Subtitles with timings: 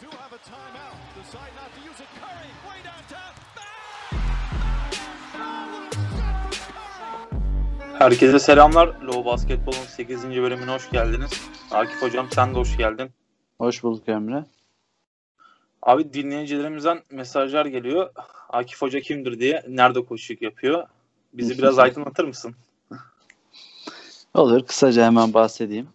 [0.00, 0.96] do have a timeout.
[1.18, 2.08] Decide not to use it.
[2.20, 3.32] Curry, way downtown.
[7.98, 8.88] Herkese selamlar.
[9.02, 10.24] Low Basketbol'un 8.
[10.24, 11.30] bölümüne hoş geldiniz.
[11.70, 13.10] Akif Hocam sen de hoş geldin.
[13.58, 14.44] Hoş bulduk Emre.
[15.82, 18.10] Abi dinleyicilerimizden mesajlar geliyor.
[18.48, 20.86] Akif Hoca kimdir diye, nerede koşuk yapıyor?
[21.32, 22.54] Bizi biraz aydınlatır mısın?
[24.34, 24.66] Olur.
[24.66, 25.88] Kısaca hemen bahsedeyim.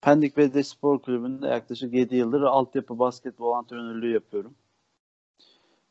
[0.00, 4.54] Pendik Belediye Spor Kulübü'nde yaklaşık 7 yıldır altyapı basketbol antrenörlüğü yapıyorum.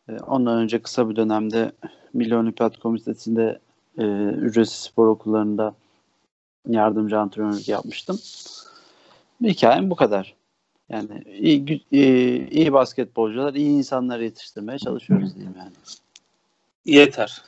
[0.09, 1.71] Ee, Ondan önce kısa bir dönemde
[2.13, 3.59] Milli Olimpiyat Komitesi'nde
[3.97, 5.75] e, ücretsiz spor okullarında
[6.67, 8.20] yardımcı antrenörlük yapmıştım.
[9.44, 10.35] Hikayem bu kadar.
[10.89, 15.72] Yani iyi, iyi, iyi basketbolcular, iyi insanlar yetiştirmeye çalışıyoruz diyeyim yani.
[16.85, 17.44] Yeter.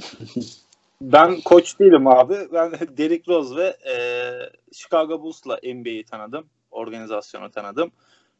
[1.02, 2.36] ben koç değilim abi.
[2.52, 3.94] Ben Derrick Rose ve e,
[4.72, 6.46] Chicago Bulls'la NBA'yi tanıdım.
[6.70, 7.92] Organizasyonu tanıdım.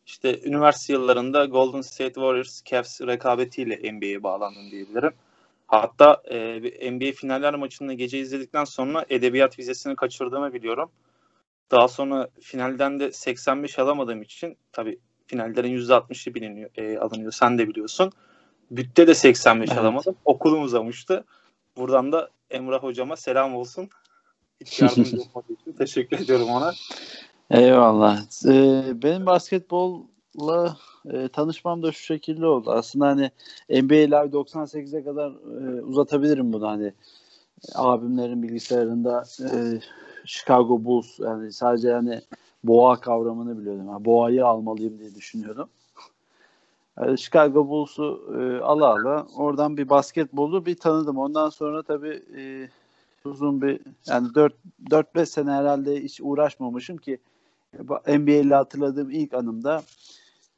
[0.06, 5.12] İşte üniversite yıllarında Golden State Warriors, Cavs rekabetiyle NBA'ye bağlandım diyebilirim.
[5.66, 10.90] Hatta e, NBA finaller maçını gece izledikten sonra edebiyat vizesini kaçırdığımı biliyorum.
[11.70, 17.32] Daha sonra finalden de 85 alamadığım için tabii finallerin %60'ı biliniyor, e, alınıyor.
[17.32, 18.12] Sen de biliyorsun.
[18.70, 19.78] Bütte de 85 Evet.
[19.78, 20.16] alamadım.
[20.24, 21.24] Okulum uzamıştı.
[21.76, 23.88] Buradan da Emrah hocama selam olsun.
[24.60, 26.72] Hiç yardımcı olmadığı için teşekkür ediyorum ona.
[27.50, 28.20] Eyvallah.
[28.46, 30.76] Ee, benim basketbolla
[31.10, 32.70] e, tanışmam da şu şekilde oldu.
[32.70, 33.30] Aslında hani
[33.70, 36.92] NBA Live 98'e kadar e, uzatabilirim bunu hani
[37.74, 39.80] abimlerin bilgisayarında e,
[40.24, 42.20] Chicago Bulls yani sadece hani
[42.64, 43.86] boğa kavramını biliyordum.
[43.88, 45.68] Yani boğayı almalıyım diye düşünüyordum.
[47.00, 51.18] Yani Chicago Bulls'u e, ala ala oradan bir basketbolu bir tanıdım.
[51.18, 52.68] Ondan sonra tabii e,
[53.24, 54.54] uzun bir yani 4
[54.90, 57.18] 4-5 sene herhalde hiç uğraşmamışım ki
[58.08, 59.82] NBA ile hatırladığım ilk anımda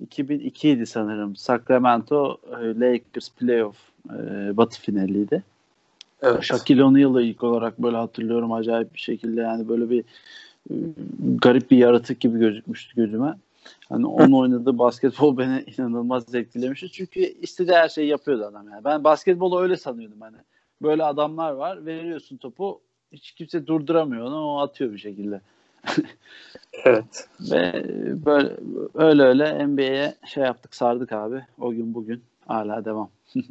[0.00, 1.36] 2002 idi sanırım.
[1.36, 3.76] Sacramento e, Lakers playoff
[4.10, 4.16] e,
[4.56, 5.42] batı finaliydi.
[6.22, 6.42] Evet.
[6.42, 10.04] Shaquille O'Neal'ı ilk olarak böyle hatırlıyorum acayip bir şekilde yani böyle bir
[10.70, 10.74] e,
[11.20, 13.34] garip bir yaratık gibi gözükmüştü gözüme.
[13.88, 16.92] Hani onun oynadığı basketbol beni inanılmaz etkilemişti.
[16.92, 18.84] Çünkü istediği her şeyi yapıyordu adam yani.
[18.84, 20.36] Ben basketbolu öyle sanıyordum hani.
[20.82, 21.86] Böyle adamlar var.
[21.86, 22.80] Veriyorsun topu.
[23.12, 24.46] Hiç kimse durduramıyor onu.
[24.46, 25.40] O atıyor bir şekilde.
[26.84, 27.28] Evet.
[27.40, 27.84] Ve
[28.26, 28.56] böyle
[28.94, 31.44] öyle öyle NBA'ye şey yaptık sardık abi.
[31.60, 33.10] O gün bugün hala devam.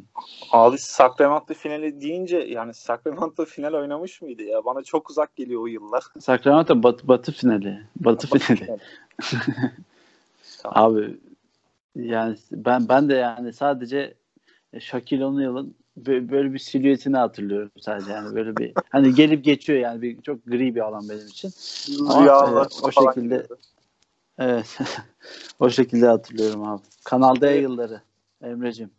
[0.52, 4.64] Abi Sacramento finali deyince yani Sacramento final oynamış mıydı ya?
[4.64, 6.02] Bana çok uzak geliyor o yıllar.
[6.20, 7.82] Sacramento batı, batı finali.
[7.96, 8.78] Batı finali.
[10.64, 11.20] Abi
[11.96, 14.14] yani ben ben de yani sadece
[14.80, 20.02] Shaquille O'Neal'ın bö- böyle bir silüetini hatırlıyorum sadece yani böyle bir hani gelip geçiyor yani
[20.02, 21.50] bir çok gri bir alan benim için.
[22.08, 23.46] Ama, Rüyalar e, o şekilde-.
[24.38, 24.78] Evet.
[25.60, 26.82] o şekilde hatırlıyorum abi.
[27.04, 28.00] Kanal D yılları
[28.42, 28.90] Emre'cim.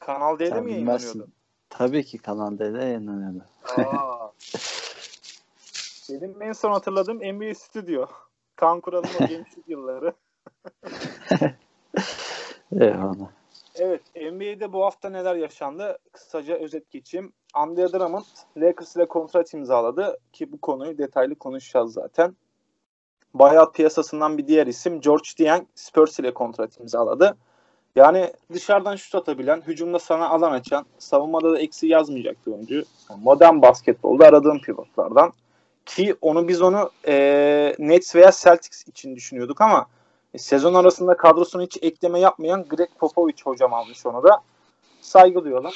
[0.00, 1.28] Kanal D'de mi yayınlanıyordu?
[1.70, 3.44] Tabii ki Kanal D'de yayınlanıyordu.
[6.10, 8.06] Benim en son hatırladığım NBA Stüdyo.
[8.56, 10.14] Kaan Kural'ın o gençlik yılları.
[12.80, 13.28] Eyvallah.
[13.74, 15.98] Evet, NBA'de bu hafta neler yaşandı?
[16.12, 17.32] Kısaca özet geçeyim.
[17.54, 18.24] Andre Drummond
[18.56, 22.36] Lakers ile kontrat imzaladı ki bu konuyu detaylı konuşacağız zaten.
[23.34, 27.36] Buyout piyasasından bir diğer isim George Dieng Spurs ile kontrat imzaladı.
[27.96, 32.84] Yani dışarıdan şut atabilen, hücumda sana alan açan, savunmada da eksi yazmayacak bir oyuncu.
[33.22, 35.32] Modern basketbolda aradığım pivotlardan.
[35.86, 39.86] Ki onu biz onu eee Nets veya Celtics için düşünüyorduk ama e,
[40.36, 44.40] sezon arasında kadrosuna hiç ekleme yapmayan Greg Popovich hocam almış onu da.
[45.00, 45.72] Saygı duyalım.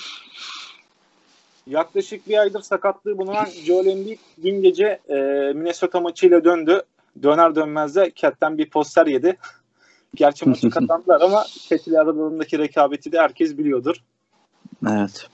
[1.66, 5.14] Yaklaşık bir aydır sakatlığı bulunan Joel Embiid dün gece e,
[5.54, 6.82] Minnesota maçıyla döndü.
[7.22, 9.36] Döner dönmez de Cat'ten bir poster yedi.
[10.14, 13.96] Gerçi maçı kazandılar ama Cat ile aralarındaki rekabeti de herkes biliyordur.
[14.88, 15.26] Evet.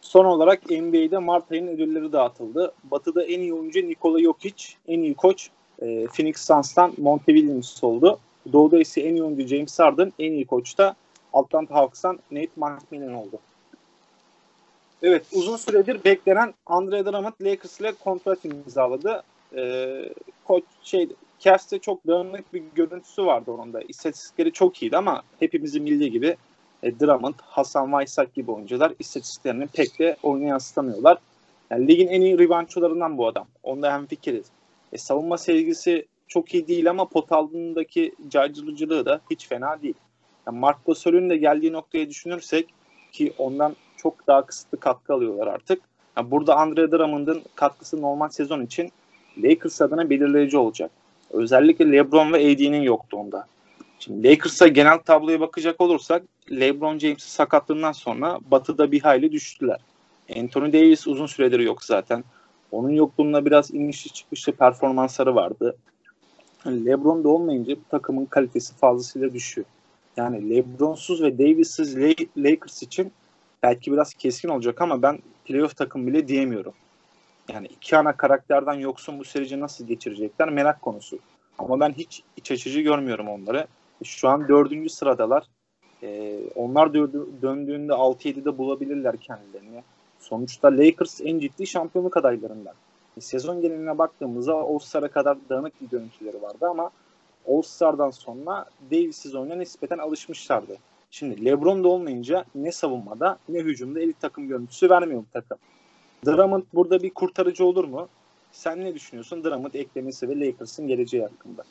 [0.00, 2.72] Son olarak NBA'de Mart ayının ödülleri dağıtıldı.
[2.84, 5.50] Batı'da en iyi oyuncu Nikola Jokic, en iyi koç
[5.82, 8.18] e, Phoenix Suns'tan Monte Williams oldu.
[8.52, 10.94] Doğu'da ise en iyi oyuncu James Harden, en iyi koç da
[11.32, 13.38] Atlanta Hawks'tan Nate McMillan oldu.
[15.02, 19.22] Evet, uzun süredir beklenen Andre Drummond Lakers ile kontrat imzaladı.
[19.56, 20.12] Ee,
[20.44, 21.08] koç şey
[21.38, 23.80] Cavs'te çok dağınık bir görüntüsü vardı onun da.
[23.80, 26.36] İstatistikleri çok iyiydi ama hepimizin bildiği gibi
[26.82, 31.18] e, Drummond, Hasan Whiteside gibi oyuncular istatistiklerini pek de oyuna yansıtamıyorlar.
[31.70, 33.46] Yani ligin en iyi reboundçularından bu adam.
[33.62, 34.46] Onda hemfikiriz.
[34.92, 39.94] E, savunma sevgisi çok iyi değil ama pot altındaki caydırıcılığı da hiç fena değil.
[40.46, 42.74] Yani Mark Gasol'ün de geldiği noktayı düşünürsek
[43.12, 45.82] ki ondan çok daha kısıtlı katkı alıyorlar artık.
[46.16, 48.90] Yani burada Andre Drummond'ın katkısı normal sezon için
[49.42, 50.90] Lakers adına belirleyici olacak.
[51.30, 53.46] Özellikle LeBron ve AD'nin yoktu onda.
[53.98, 59.80] Şimdi Lakers'a genel tabloya bakacak olursak LeBron James'in sakatlığından sonra Batı'da bir hayli düştüler.
[60.36, 62.24] Anthony Davis uzun süredir yok zaten.
[62.70, 65.76] Onun yokluğunda biraz inişli çıkışlı performansları vardı.
[66.70, 69.66] LeBron da olmayınca bu takımın kalitesi fazlasıyla düşüyor.
[70.16, 71.96] Yani LeBron'suz ve Davis'siz
[72.36, 73.12] Lakers için
[73.62, 76.72] belki biraz keskin olacak ama ben playoff takım bile diyemiyorum.
[77.52, 81.18] Yani iki ana karakterden yoksun bu süreci nasıl geçirecekler merak konusu.
[81.58, 83.66] Ama ben hiç iç açıcı görmüyorum onları.
[84.04, 85.44] Şu an dördüncü sıradalar.
[86.02, 86.94] Ee, onlar
[87.42, 89.82] döndüğünde 6-7'de bulabilirler kendilerini.
[90.18, 92.74] Sonuçta Lakers en ciddi şampiyonluk adaylarından.
[93.20, 96.90] Sezon geneline baktığımızda All-Star'a kadar dağınık bir görüntüleri vardı ama
[97.48, 100.76] All-Star'dan sonra Davis'iz oyuna nispeten alışmışlardı.
[101.10, 105.58] Şimdi LeBron da olmayınca ne savunmada ne hücumda elit takım görüntüsü vermiyor bu takım.
[106.26, 108.08] Drummond burada bir kurtarıcı olur mu?
[108.52, 111.62] Sen ne düşünüyorsun Drummond eklemesi ve Lakers'ın geleceği hakkında?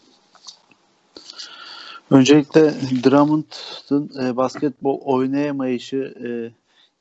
[2.11, 2.73] Öncelikle
[3.03, 6.27] Drummond'ın e, basketbol oynayamayışı e,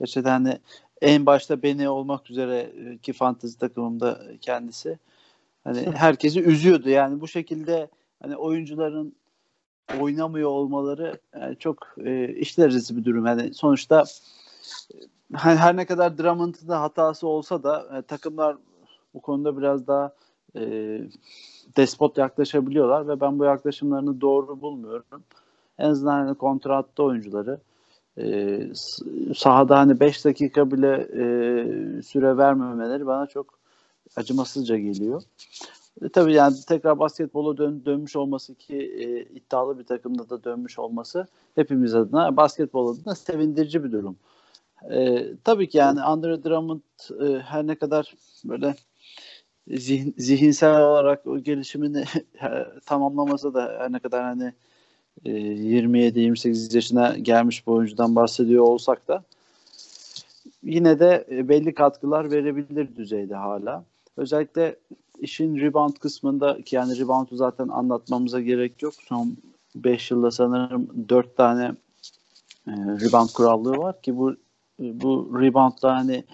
[0.00, 0.58] gerçekten hani
[1.02, 2.72] en başta beni olmak üzere
[3.02, 4.98] ki fantezi takımımda kendisi
[5.64, 6.88] hani herkesi üzüyordu.
[6.88, 7.88] Yani bu şekilde
[8.22, 9.14] hani oyuncuların
[10.00, 13.26] oynamıyor olmaları yani çok e, işler bir durum.
[13.26, 14.04] Yani sonuçta
[15.34, 18.56] e, her ne kadar Drummond'ın da hatası olsa da e, takımlar
[19.14, 20.14] bu konuda biraz daha
[20.56, 20.60] e,
[21.76, 25.22] despot yaklaşabiliyorlar ve ben bu yaklaşımlarını doğru bulmuyorum.
[25.78, 27.60] En azından hani kontratta oyuncuları
[28.18, 28.60] e,
[29.36, 33.58] sahada hani 5 dakika bile e, süre vermemeleri bana çok
[34.16, 35.22] acımasızca geliyor.
[36.02, 40.78] E, tabii yani tekrar basketbola dön, dönmüş olması ki e, iddialı bir takımda da dönmüş
[40.78, 44.16] olması hepimiz adına basketbol adına sevindirici bir durum.
[44.90, 46.80] E, tabii ki yani Andre Drummond
[47.20, 48.14] e, her ne kadar
[48.44, 48.74] böyle
[49.68, 52.04] zihin, zihinsel olarak o gelişimini
[52.86, 54.52] tamamlamasa da her ne kadar hani
[55.24, 59.24] e, 27-28 yaşına gelmiş bir oyuncudan bahsediyor olsak da
[60.62, 63.84] yine de e, belli katkılar verebilir düzeyde hala.
[64.16, 64.76] Özellikle
[65.20, 68.94] işin rebound kısmında ki yani reboundu zaten anlatmamıza gerek yok.
[69.08, 69.36] Son
[69.74, 71.64] 5 yılda sanırım 4 tane
[72.66, 74.36] e, rebound kurallığı var ki bu
[74.78, 76.24] bu reboundda hani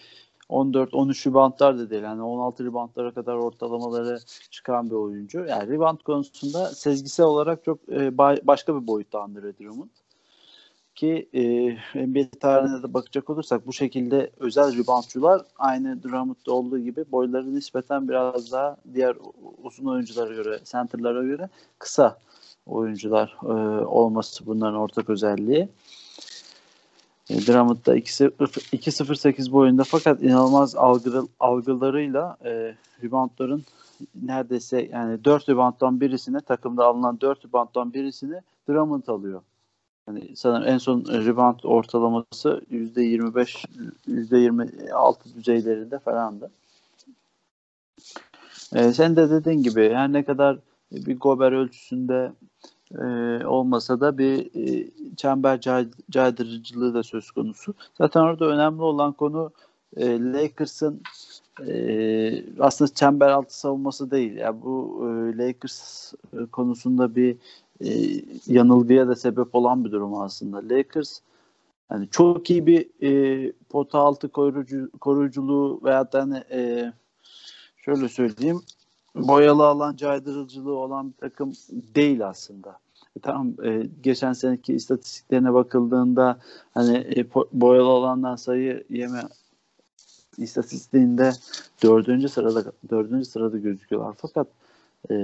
[0.49, 2.03] 14-13 reboundlar da değil.
[2.03, 4.19] Yani 16 reboundlara kadar ortalamaları
[4.51, 5.45] çıkan bir oyuncu.
[5.45, 9.89] Yani rebound konusunda sezgisel olarak çok e, başka bir boyutta Andre Drummond.
[10.95, 11.43] Ki e,
[12.07, 18.09] NBA tarihine de bakacak olursak bu şekilde özel reboundçular aynı Drummond'da olduğu gibi boyları nispeten
[18.09, 19.17] biraz daha diğer
[19.63, 21.49] uzun oyunculara göre, center'lara göre
[21.79, 22.19] kısa
[22.67, 25.69] oyuncular e, olması bunların ortak özelliği.
[27.31, 33.65] E, Drummond'da 2.08 boyunda fakat inanılmaz algı, algılarıyla e, reboundların
[34.23, 39.43] neredeyse yani 4 rebounddan birisine takımda alınan 4 rebounddan birisini Drummond alıyor.
[40.09, 43.67] Yani sanırım en son rebound ortalaması %25
[44.09, 46.51] %26 düzeylerinde falandı.
[48.75, 50.59] Ee, sen de dediğin gibi her ne kadar
[50.93, 52.33] bir Gober ölçüsünde
[53.01, 53.05] e,
[53.47, 57.75] olmasa da bir e, çember cay, caydırıcılığı da söz konusu.
[57.99, 59.53] Zaten orada önemli olan konu
[59.97, 61.03] e, Lakers'ın
[61.67, 64.37] e, aslında çember altı savunması değil.
[64.37, 67.37] Yani bu e, Lakers e, konusunda bir
[67.81, 67.91] e,
[68.47, 70.75] yanılgıya da sebep olan bir durum aslında.
[70.75, 71.21] Lakers
[71.91, 76.93] yani çok iyi bir e, pota altı koruyucu, koruyuculuğu veya da hani e,
[77.77, 78.63] şöyle söyleyeyim
[79.15, 82.82] boyalı alan caydırıcılığı olan bir takım değil aslında.
[83.17, 86.39] E, tamam e, geçen seneki istatistiklerine bakıldığında
[86.75, 89.23] hani e, boyalı alandan sayı yeme
[90.39, 91.33] istatistiğinde
[91.83, 94.15] dördüncü sırada dördüncü sırada gözüküyorlar.
[94.19, 94.47] Fakat
[95.11, 95.15] e,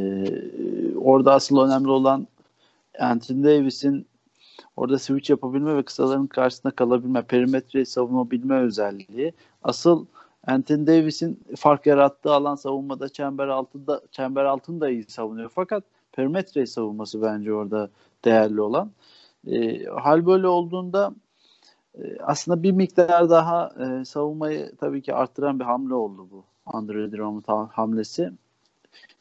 [0.96, 2.26] orada asıl önemli olan
[3.00, 4.06] Anthony Davis'in
[4.76, 9.32] orada switch yapabilme ve kısaların karşısında kalabilme, perimetreyi savunabilme özelliği.
[9.62, 10.06] Asıl
[10.46, 15.50] Anthony Davis'in fark yarattığı alan savunmada çember altında çember altında iyi savunuyor.
[15.54, 15.84] Fakat
[16.18, 17.90] perimetreyi savunması bence orada
[18.24, 18.90] değerli olan.
[19.46, 21.14] E, hal böyle olduğunda
[21.98, 26.44] e, aslında bir miktar daha e, savunmayı tabii ki arttıran bir hamle oldu bu.
[26.66, 28.32] Andre Drummond hamlesi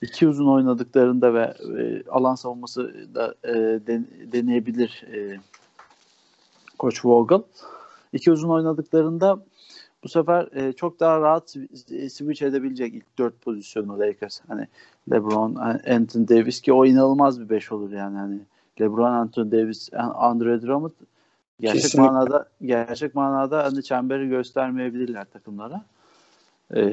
[0.02, 3.54] iki uzun oynadıklarında ve e, alan savunması da e,
[3.88, 5.40] den, deneyebilir e,
[6.80, 7.42] Koç Vogel.
[8.14, 9.40] İki uzun oynadıklarında
[10.04, 11.50] bu sefer e, çok daha rahat
[12.10, 14.42] switch edebilecek ilk dört pozisyonu Lakers.
[14.48, 14.68] Hani
[15.12, 15.56] LeBron,
[15.90, 18.18] Anthony Davis ki o inanılmaz bir beş olur yani.
[18.18, 18.40] Hani
[18.82, 20.92] LeBron, Anthony Davis, Andre Drummond
[21.60, 22.12] gerçek Kesinlikle.
[22.12, 25.86] manada gerçek manada hani çemberi göstermeyebilirler takımlara.
[26.72, 26.84] Ee,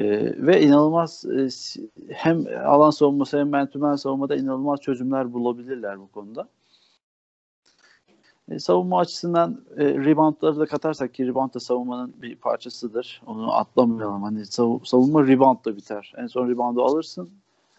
[0.47, 1.47] ve inanılmaz e,
[2.13, 6.47] hem alan savunması hem mentümen savunmada inanılmaz çözümler bulabilirler bu konuda.
[8.49, 13.21] E, savunma açısından e, reboundları da katarsak ki rebound da savunmanın bir parçasıdır.
[13.25, 14.23] Onu atlamayalım.
[14.23, 16.13] Hani sav, savunma rebound da biter.
[16.17, 17.29] En son reboundu alırsın.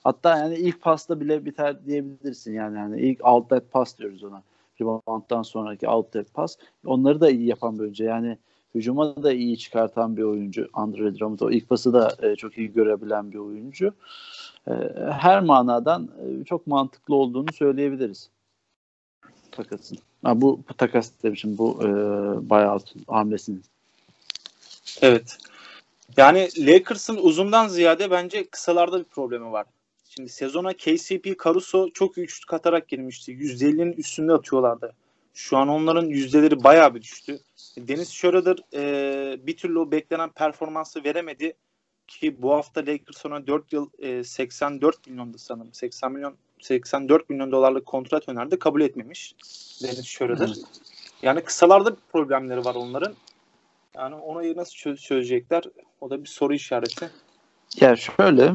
[0.05, 2.77] Hatta yani ilk pasta bile biter diyebilirsin yani.
[2.79, 4.43] yani ilk outlet pass diyoruz ona.
[4.81, 6.57] Rebound'dan sonraki outlet pass.
[6.87, 8.05] Onları da iyi yapan bir oyuncu.
[8.05, 8.39] Yani
[8.75, 10.69] hücuma da iyi çıkartan bir oyuncu.
[10.73, 13.93] Andre Drummond o ilk pası da e, çok iyi görebilen bir oyuncu.
[14.69, 14.73] E,
[15.11, 18.31] her manadan e, çok mantıklı olduğunu söyleyebiliriz.
[19.53, 19.99] Takasın.
[20.25, 21.59] Ha, bu, takas demişim.
[21.59, 21.87] Bu e,
[22.51, 23.63] buyout hamlesinin.
[25.01, 25.39] Evet.
[26.17, 29.67] Yani Lakers'ın uzundan ziyade bence kısalarda bir problemi var.
[30.09, 33.33] Şimdi sezona KCP, Caruso çok iyi üçlük atarak girmişti.
[33.33, 34.93] %50'nin üstünde atıyorlardı.
[35.35, 37.41] Şu an onların yüzdeleri bayağı bir düştü.
[37.79, 41.55] Deniz Schroeder e, bir türlü o beklenen performansı veremedi
[42.07, 45.75] ki bu hafta Lakers ona 4 yıl e, 84 milyondu sanırım.
[45.75, 48.59] 80 milyon 84 milyon dolarlık kontrat önerdi.
[48.59, 49.35] Kabul etmemiş
[49.83, 50.47] Deniz Schroeder.
[50.47, 50.59] Evet.
[51.23, 53.15] Yani kısalarda problemleri var onların.
[53.95, 55.65] Yani onu nasıl çöz çözecekler?
[56.01, 57.11] O da bir soru işareti.
[57.81, 58.53] Ya şöyle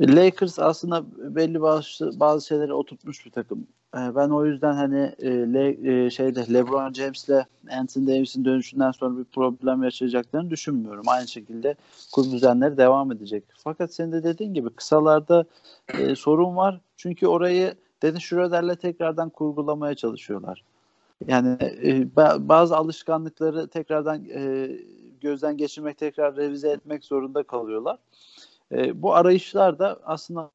[0.00, 3.66] Lakers aslında belli bazı, bazı şeyleri oturtmuş bir takım.
[3.96, 9.18] Ee, ben o yüzden hani e, Le, e, şeyde LeBron James'le Anthony Davis'in dönüşünden sonra
[9.18, 11.04] bir problem yaşayacaklarını düşünmüyorum.
[11.06, 11.74] Aynı şekilde
[12.12, 13.44] kur düzenleri devam edecek.
[13.56, 15.44] Fakat senin de dediğin gibi kısalarda
[15.98, 16.80] e, sorun var.
[16.96, 20.64] Çünkü orayı Dennis Schroeder'le tekrardan kurgulamaya çalışıyorlar.
[21.26, 22.16] Yani e,
[22.48, 24.70] bazı alışkanlıkları tekrardan e,
[25.20, 27.98] gözden geçirmek, tekrar revize etmek zorunda kalıyorlar.
[28.72, 30.50] E, bu arayışlar da aslında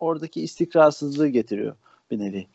[0.00, 1.74] oradaki istikrarsızlığı getiriyor
[2.10, 2.46] bir nevi.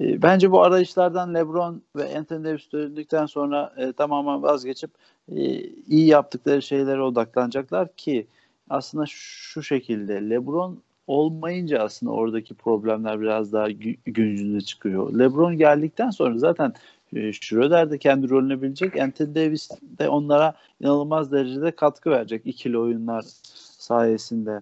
[0.00, 4.90] E, bence bu arayışlardan LeBron ve Anthony Davis döndükten sonra e, tamamen vazgeçip
[5.28, 8.26] e, iyi yaptıkları şeylere odaklanacaklar ki
[8.70, 13.70] aslında şu şekilde LeBron olmayınca aslında oradaki problemler biraz daha
[14.04, 15.18] gün çıkıyor.
[15.18, 16.72] LeBron geldikten sonra zaten
[17.16, 19.00] e, Schroeder de kendi rolünü bilecek.
[19.00, 23.24] Anthony Davis de onlara inanılmaz derecede katkı verecek ikili oyunlar
[23.78, 24.60] sayesinde.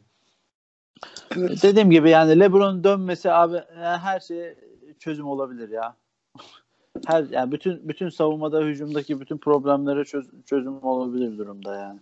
[1.37, 1.63] Evet.
[1.63, 4.55] Dediğim gibi yani LeBron dönmesi abi yani her şey
[4.99, 5.97] çözüm olabilir ya.
[7.07, 12.01] Her yani bütün bütün savunmada hücumdaki bütün problemlere çöz, çözüm olabilir durumda yani.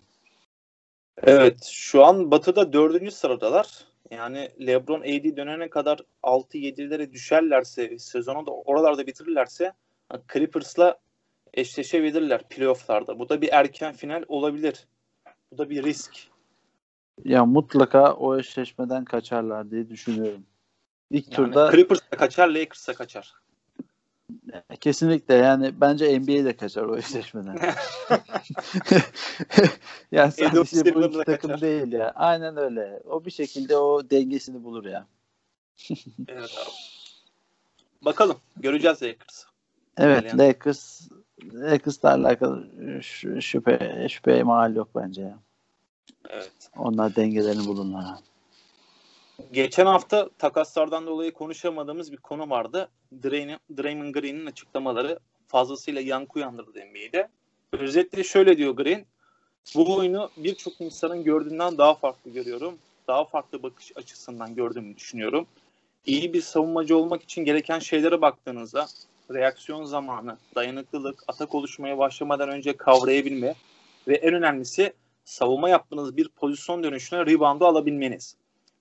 [1.23, 3.85] Evet şu an Batı'da dördüncü sıradalar.
[4.11, 9.73] Yani LeBron AD dönene kadar 6-7'lere düşerlerse sezonu da oralarda bitirirlerse
[10.33, 10.99] Clippers'la
[11.55, 13.19] eşleşebilirler playofflarda.
[13.19, 14.87] Bu da bir erken final olabilir.
[15.53, 16.29] Bu da bir risk.
[17.25, 20.47] Ya mutlaka o eşleşmeden kaçarlar diye düşünüyorum.
[21.11, 23.35] İlk yani turda Clippers'a kaçar, Lakers'a kaçar.
[24.81, 27.55] Kesinlikle yani bence NBA de kaçar o eşleşmeden.
[30.13, 31.61] yani sadece bu iki takım kaçar.
[31.61, 32.13] değil ya.
[32.15, 33.03] Aynen öyle.
[33.05, 35.07] O bir şekilde o dengesini bulur ya.
[36.29, 36.71] evet abi.
[38.03, 38.37] Bakalım.
[38.57, 39.45] Göreceğiz Lakers.
[39.97, 40.39] Evet yani.
[40.39, 41.09] Lakers
[41.53, 42.67] Lakers'la alakalı
[43.41, 45.39] şüphe, şüphe mal yok bence ya.
[46.29, 46.71] Evet.
[46.77, 48.05] Onlar dengelerini bulurlar.
[49.53, 52.89] Geçen hafta takaslardan dolayı konuşamadığımız bir konu vardı.
[53.23, 57.29] Draymond Green'in açıklamaları fazlasıyla yankı uyandırdı NBA'de.
[57.73, 59.05] Özetle şöyle diyor Green.
[59.75, 62.79] Bu oyunu birçok insanın gördüğünden daha farklı görüyorum.
[63.09, 65.47] Daha farklı bakış açısından gördüğümü düşünüyorum.
[66.07, 68.87] İyi bir savunmacı olmak için gereken şeylere baktığınızda
[69.31, 73.55] reaksiyon zamanı, dayanıklılık, atak oluşmaya başlamadan önce kavrayabilme
[74.09, 74.93] ve en önemlisi
[75.29, 78.37] savunma yaptığınız bir pozisyon dönüşüne reboundu alabilmeniz.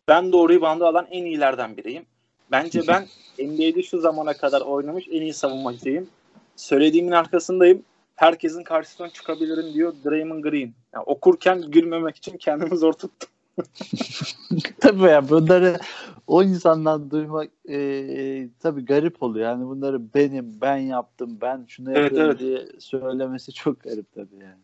[0.08, 2.06] Ben de o reboundu alan en iyilerden biriyim.
[2.52, 3.08] Bence ben
[3.40, 6.08] NBA'de şu zamana kadar oynamış en iyi savunmacıyım.
[6.56, 7.84] Söylediğimin arkasındayım.
[8.16, 10.74] Herkesin karşısına çıkabilirim diyor Draymond Green.
[10.94, 13.30] Yani okurken gülmemek için kendimi zor tuttum.
[14.80, 15.80] tabii ya bunları
[16.28, 19.46] o insandan duymak e, tabii garip oluyor.
[19.46, 22.40] Yani bunları benim, ben yaptım, ben şunu evet, yapıyorum evet.
[22.40, 24.62] diye söylemesi çok garip tabii yani.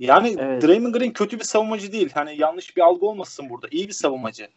[0.00, 0.62] Yani evet.
[0.62, 2.10] Draymond Green kötü bir savunmacı değil.
[2.14, 3.68] Hani yanlış bir algı olmasın burada.
[3.70, 4.48] İyi bir savunmacı.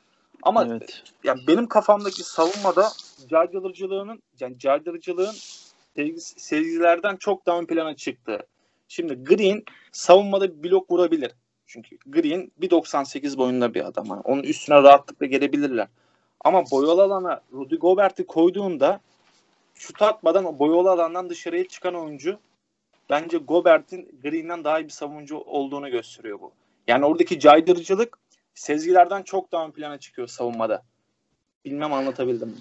[0.44, 1.04] Ama evet.
[1.24, 2.90] yani benim kafamdaki savunmada
[3.30, 5.36] caydırıcılığının yani caydırıcılığın
[6.18, 8.40] sezgilerden çok daha ön plana çıktı.
[8.88, 11.32] Şimdi Green savunmada blok vurabilir.
[11.66, 14.06] Çünkü Green 1.98 boyunda bir adam.
[14.06, 15.88] Yani onun üstüne rahatlıkla gelebilirler.
[16.42, 19.00] Ama boyalı alana Rudy Gobert'i koyduğunda
[19.76, 22.40] şut atmadan boyalı alandan dışarıya çıkan oyuncu
[23.14, 26.52] bence Gobert'in Green'den daha iyi bir savunucu olduğunu gösteriyor bu.
[26.88, 28.18] Yani oradaki caydırıcılık
[28.54, 30.84] sezgilerden çok daha ön plana çıkıyor savunmada.
[31.66, 32.56] Bilmem anlatabildim mi?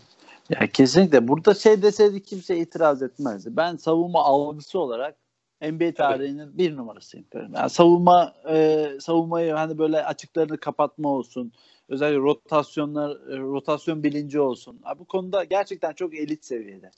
[0.50, 1.28] Ya kesinlikle.
[1.28, 3.56] Burada şey deseydi kimse itiraz etmezdi.
[3.56, 5.16] Ben savunma algısı olarak
[5.62, 6.58] NBA tarihinin evet.
[6.58, 7.26] bir numarasıyım.
[7.34, 11.52] Yani savunma e, savunmayı hani böyle açıklarını kapatma olsun.
[11.88, 14.80] Özellikle rotasyonlar e, rotasyon bilinci olsun.
[14.84, 16.90] Abi bu konuda gerçekten çok elit seviyede.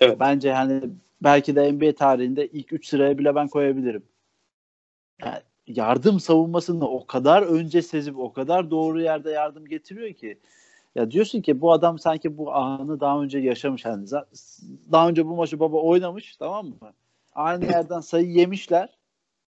[0.00, 0.20] Evet.
[0.20, 0.82] Bence hani
[1.22, 4.02] belki de NBA tarihinde ilk 3 sıraya bile ben koyabilirim.
[5.24, 10.38] Yani yardım savunmasını o kadar önce sezip o kadar doğru yerde yardım getiriyor ki
[10.94, 14.06] ya diyorsun ki bu adam sanki bu anı daha önce yaşamış hani
[14.92, 16.92] daha önce bu maçı baba oynamış tamam mı?
[17.34, 18.98] Aynı yerden sayı yemişler.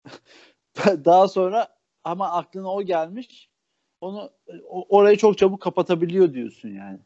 [0.77, 1.67] daha sonra
[2.03, 3.49] ama aklına o gelmiş.
[4.01, 4.29] Onu
[4.69, 6.99] orayı çok çabuk kapatabiliyor diyorsun yani.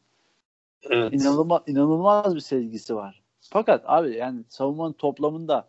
[0.90, 1.12] Evet.
[1.12, 3.21] İnanılmaz inanılmaz bir sezgisi var.
[3.50, 5.68] Fakat abi yani savunmanın toplamında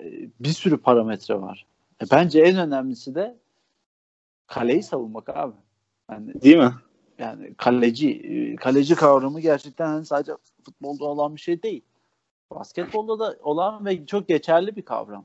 [0.00, 1.66] e, bir sürü parametre var.
[2.02, 3.36] E, bence en önemlisi de
[4.46, 5.54] kaleyi savunmak abi.
[6.10, 6.74] Yani, Değil mi?
[7.18, 10.32] Yani kaleci e, kaleci kavramı gerçekten hani sadece
[10.64, 11.82] futbolda olan bir şey değil.
[12.50, 15.24] Basketbolda da olan ve çok geçerli bir kavram.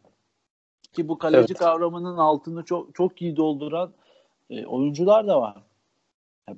[0.94, 1.60] Ki bu kaleci evet.
[1.60, 3.94] kavramının altını çok çok iyi dolduran
[4.50, 5.58] e, oyuncular da var.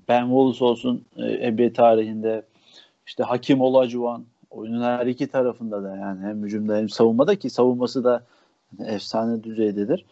[0.08, 2.46] Ben Wallace olsun e, NBA tarihinde
[3.08, 8.04] işte Hakim Olajuwon oyunun her iki tarafında da yani hem hücumda hem savunmada ki savunması
[8.04, 8.24] da
[8.80, 10.06] efsane düzeydedir.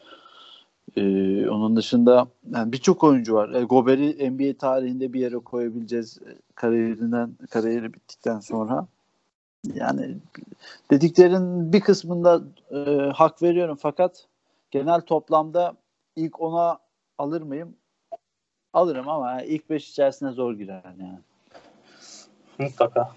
[0.96, 3.50] Ee, onun dışında yani birçok oyuncu var.
[3.50, 8.88] E, Gober'i NBA tarihinde bir yere koyabileceğiz e, kariyerinden kariyeri bittikten sonra.
[9.74, 10.18] Yani
[10.92, 12.78] dediklerin bir kısmında e,
[13.16, 14.26] hak veriyorum fakat
[14.72, 15.74] genel toplamda
[16.16, 16.80] ilk ona
[17.18, 17.76] alır mıyım?
[18.74, 21.20] Alırım ama ilk beş içerisine zor girer yani.
[22.60, 23.12] Mutlaka.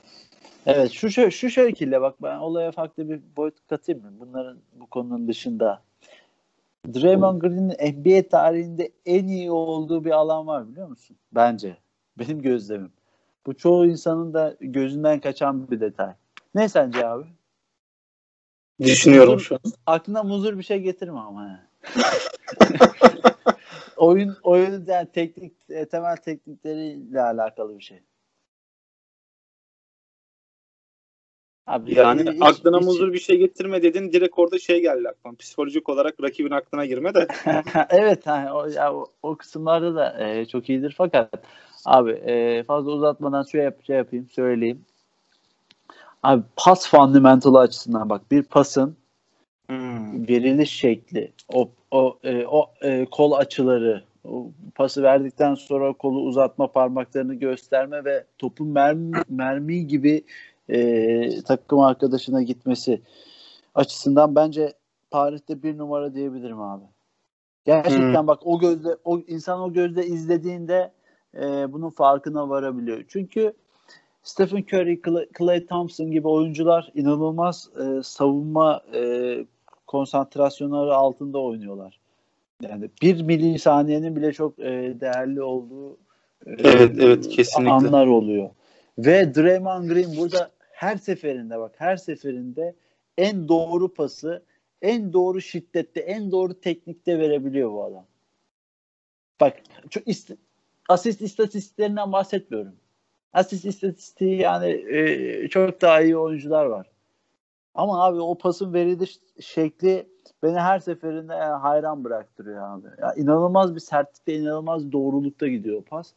[0.67, 4.13] Evet şu şu şekilde bak ben olaya farklı bir boyut katayım mı?
[4.21, 5.83] Bunların bu konunun dışında.
[6.95, 11.17] Draymond Green'in NBA tarihinde en iyi olduğu bir alan var biliyor musun?
[11.33, 11.77] Bence.
[12.19, 12.93] Benim gözlemim.
[13.47, 16.13] Bu çoğu insanın da gözünden kaçan bir detay.
[16.55, 17.25] Ne sence abi?
[18.81, 19.61] Düşünüyorum muzur, şu an.
[19.87, 21.61] Aklına muzur bir şey getirme ama.
[23.97, 28.03] oyun oyun yani teknik temel teknikleriyle alakalı bir şey.
[31.67, 32.87] Abi yani hiç, aklına hiç...
[32.87, 35.37] muzur bir şey getirme dedin direkt orada şey geldi aklıma.
[35.37, 37.27] Psikolojik olarak rakibin aklına girme de.
[37.91, 41.31] evet hani o, ya, o, o kısımlarda da e, çok iyidir fakat
[41.85, 44.85] abi e, fazla uzatmadan şöyle yap, şey yapayım söyleyeyim.
[46.23, 48.97] Abi pas fundamental açısından bak bir pasın
[49.67, 50.29] hmm.
[50.29, 56.73] veriliş şekli, o o e, o e, kol açıları, o pası verdikten sonra kolu uzatma
[56.73, 60.25] parmaklarını gösterme ve topun mermi, mermi gibi
[60.69, 63.03] e, takım arkadaşına gitmesi
[63.75, 64.73] açısından bence
[65.11, 66.85] tarihte bir numara diyebilirim abi.
[67.65, 68.27] Gerçekten hmm.
[68.27, 70.93] bak o gözle o insan o gözle izlediğinde
[71.35, 73.05] e, bunun farkına varabiliyor.
[73.09, 73.53] Çünkü
[74.23, 75.01] Stephen Curry,
[75.39, 79.37] Clay Thompson gibi oyuncular inanılmaz e, savunma e,
[79.87, 82.01] konsantrasyonları altında oynuyorlar.
[82.63, 85.93] Yani bir milisaniyenin bile çok e, değerli olduğu
[86.47, 88.51] e, evet evet kesinlikle anlar oluyor.
[88.99, 92.75] Ve Draymond Green burada her seferinde bak her seferinde
[93.19, 94.43] en doğru pası
[94.83, 98.07] en doğru şiddette en doğru teknikte verebiliyor bu adam.
[99.41, 99.57] Bak
[99.91, 100.37] çok ist-
[100.89, 102.77] asist istatistiklerinden bahsetmiyorum.
[103.33, 106.91] Asist istatistiği yani e, çok daha iyi oyuncular var.
[107.75, 110.09] Ama abi o pasın veriliş şekli
[110.43, 112.87] beni her seferinde yani hayran bıraktırıyor abi.
[113.01, 116.13] Ya inanılmaz bir sertlikte, inanılmaz doğrulukta gidiyor pas.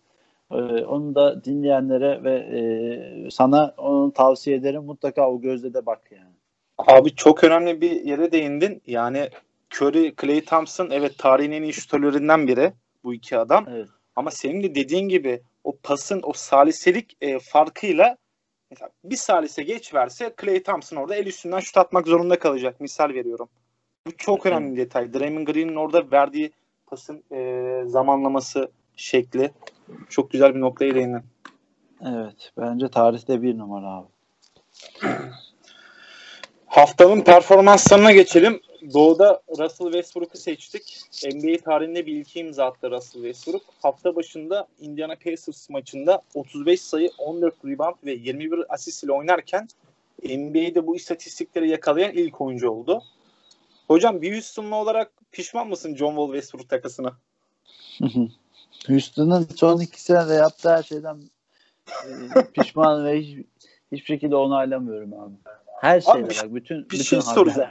[0.51, 4.83] Ee, onu da dinleyenlere ve e, sana onu tavsiye ederim.
[4.83, 6.33] Mutlaka o gözle de bak yani.
[6.77, 8.81] Abi çok önemli bir yere değindin.
[8.88, 9.29] Yani
[9.75, 13.65] Curry, Clay Thompson evet tarihin en iyi şutörlerinden biri bu iki adam.
[13.69, 13.88] Evet.
[14.15, 18.17] Ama senin de dediğin gibi o pasın o saliselik e, farkıyla
[18.71, 22.81] mesela bir salise geç verse Clay Thompson orada el üstünden şut atmak zorunda kalacak.
[22.81, 23.49] Misal veriyorum.
[24.07, 25.13] Bu çok önemli bir detay.
[25.13, 26.51] Draymond Green'in orada verdiği
[26.88, 29.51] pasın e, zamanlaması şekli
[30.09, 31.23] çok güzel bir noktaya değindin.
[32.05, 32.51] Evet.
[32.57, 34.07] Bence tarihte bir numara abi.
[36.65, 38.62] Haftanın performanslarına geçelim.
[38.93, 40.97] Doğu'da Russell Westbrook'u seçtik.
[41.33, 43.62] NBA tarihinde bir ilki imza attı Russell Westbrook.
[43.81, 49.67] Hafta başında Indiana Pacers maçında 35 sayı, 14 rebound ve 21 asist ile oynarken
[50.23, 53.03] NBA'de bu istatistikleri yakalayan ilk oyuncu oldu.
[53.88, 57.17] Hocam bir Houston'lu olarak pişman mısın John Wall Westbrook takasına?
[58.88, 61.22] Houston'ın son iki senede yaptığı her şeyden
[61.88, 63.46] e, pişman ve hiç,
[63.92, 65.34] hiçbir şekilde onaylamıyorum abi.
[65.82, 67.70] Her şeyde abi, bak bütün bir bütün şey soracağım.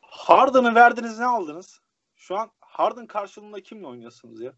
[0.00, 1.80] Harden'ı verdiniz ne aldınız?
[2.16, 4.52] Şu an Harden karşılığında kimle oynuyorsunuz ya?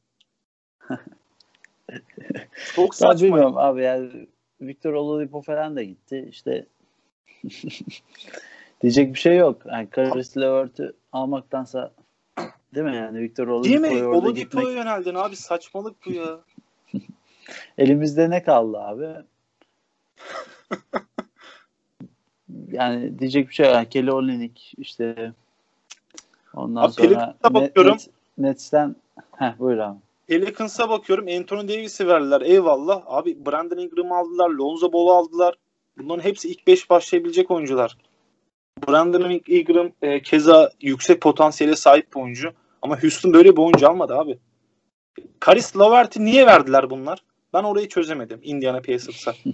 [2.74, 3.26] Çok saçma.
[3.26, 4.26] Ya bilmiyorum abi yani
[4.60, 6.26] Victor Oladipo falan da gitti.
[6.30, 6.66] İşte
[8.82, 9.62] diyecek bir şey yok.
[9.66, 11.92] Yani Caris LeVert'ü almaktansa
[12.74, 14.06] Değil mi yani Victor Oladipo'ya Değil mi?
[14.06, 14.66] Oladipo'ya gitmek...
[14.66, 16.40] yöneldin abi saçmalık bu ya.
[17.78, 19.08] Elimizde ne kaldı abi?
[22.72, 23.66] yani diyecek bir şey.
[23.66, 25.32] Yani Kelly Olynyk işte
[26.54, 27.92] ondan Abi sonra Pelicans'a bakıyorum.
[27.92, 28.96] Net, Nets'ten
[29.36, 29.98] Heh, buyur abi.
[30.26, 31.26] Pelicans'a bakıyorum.
[31.28, 32.40] Anthony Davis'i verdiler.
[32.40, 33.02] Eyvallah.
[33.06, 34.50] Abi Brandon Ingram'ı aldılar.
[34.50, 35.54] Lonzo Ball'u aldılar.
[35.98, 37.96] Bunların hepsi ilk 5 başlayabilecek oyuncular.
[38.88, 42.52] Brandon Ingram e, keza yüksek potansiyele sahip bir oyuncu.
[42.82, 44.38] Ama Houston böyle bir oyuncu almadı abi.
[45.40, 47.22] Karis Levert'i niye verdiler bunlar?
[47.52, 49.34] Ben orayı çözemedim Indiana Pacers'a.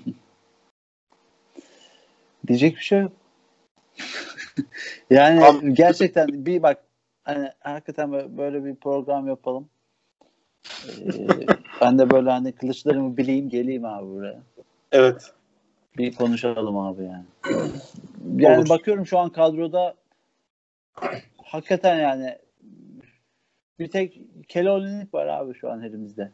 [2.46, 3.12] Diyecek bir şey yok.
[5.10, 6.84] yani Abi- gerçekten bir bak
[7.24, 9.68] hani hakikaten böyle- böyle bir program yapalım.
[10.88, 11.46] Ee,
[11.80, 14.40] ben de böyle hani kılıçlarımı bileyim geleyim abi buraya.
[14.92, 15.32] Evet.
[15.98, 17.24] Bir konuşalım abi yani.
[18.36, 18.68] Yani Olur.
[18.68, 19.94] bakıyorum şu an kadroda
[21.44, 22.38] hakikaten yani
[23.78, 26.30] bir tek Kelly var abi şu an elimizde.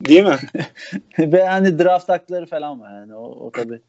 [0.00, 0.36] Değil mi?
[1.18, 3.80] Ve hani draft hakları falan var yani o, o tabii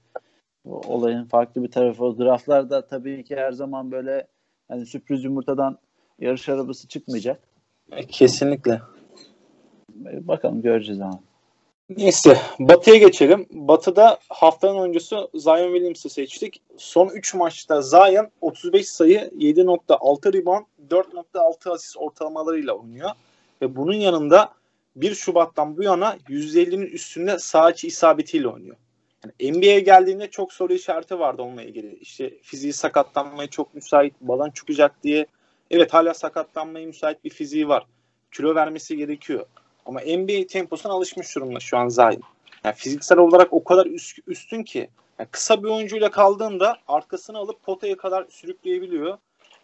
[0.66, 2.06] o olayın farklı bir tarafı.
[2.06, 4.28] O draftlarda tabii ki her zaman böyle
[4.68, 5.78] hani sürpriz yumurtadan
[6.20, 7.40] yarış arabası çıkmayacak.
[7.92, 8.82] E, Kesinlikle.
[10.06, 11.20] Bakalım göreceğiz ama.
[11.90, 13.46] Neyse Batı'ya geçelim.
[13.52, 16.62] Batı'da haftanın oyuncusu Zion Williams'ı seçtik.
[16.78, 23.10] Son 3 maçta Zion 35 sayı, 7.6 rebound, 4.6 asist ortalamalarıyla oynuyor.
[23.62, 24.54] Ve bunun yanında
[24.96, 28.76] 1 Şubat'tan bu yana %50'nin üstünde sağ içi isabetiyle oynuyor.
[29.26, 31.96] Yani NBA'ye geldiğinde çok soru işareti vardı onunla ilgili.
[31.96, 35.26] İşte fiziği sakatlanmaya çok müsait, balon çıkacak diye.
[35.72, 37.86] Evet hala sakatlanmaya müsait bir fiziği var.
[38.32, 39.46] Kilo vermesi gerekiyor.
[39.86, 42.22] Ama NBA temposuna alışmış durumda şu an Zion.
[42.64, 47.64] Yani fiziksel olarak o kadar üst- üstün ki yani kısa bir oyuncuyla kaldığında arkasını alıp
[47.64, 49.18] potaya kadar sürükleyebiliyor.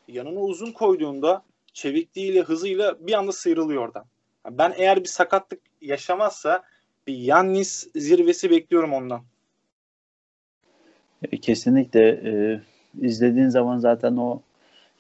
[0.07, 4.05] Yanına uzun koyduğunda çevikliğiyle, hızıyla bir anda sıyrılıyor oradan.
[4.49, 6.63] Ben eğer bir sakatlık yaşamazsa
[7.07, 9.21] bir Yannis zirvesi bekliyorum ondan.
[11.31, 12.61] E, Kesinlikle e,
[13.01, 14.41] izlediğin zaman zaten o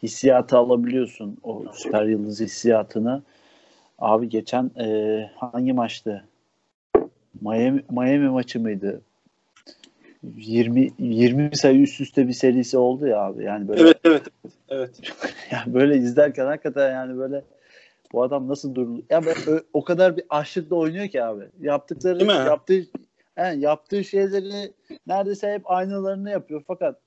[0.03, 1.37] hissiyatı alabiliyorsun.
[1.43, 3.23] O süper yıldız hissiyatını.
[3.99, 6.27] Abi geçen e, hangi maçtı?
[7.41, 9.01] Miami, Miami maçı mıydı?
[10.23, 13.43] 20 20 sayı üst üste bir serisi oldu ya abi.
[13.43, 14.23] Yani böyle Evet evet
[14.69, 14.99] evet.
[15.51, 17.43] yani böyle izlerken hakikaten yani böyle
[18.13, 19.03] bu adam nasıl durdu?
[19.09, 21.43] Ya ö- o kadar bir açlıkla oynuyor ki abi.
[21.61, 22.85] Yaptıkları yaptığı
[23.37, 24.71] yani yaptığı şeyleri
[25.07, 26.99] neredeyse hep aynılarını yapıyor fakat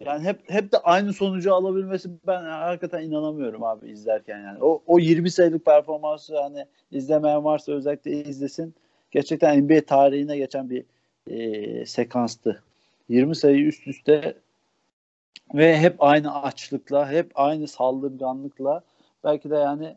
[0.00, 4.58] yani hep hep de aynı sonucu alabilmesi ben hakikaten inanamıyorum abi izlerken yani.
[4.62, 8.74] O o 20 sayılık performansı hani izlemeyen varsa özellikle izlesin.
[9.10, 10.84] Gerçekten NBA tarihine geçen bir
[11.26, 12.62] e, sekanstı.
[13.08, 14.34] 20 sayı üst üste
[15.54, 18.82] ve hep aynı açlıkla, hep aynı saldırganlıkla
[19.24, 19.96] belki de yani